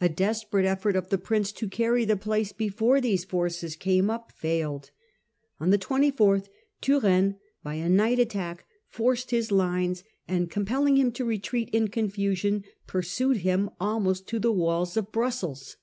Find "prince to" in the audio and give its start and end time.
1.16-1.68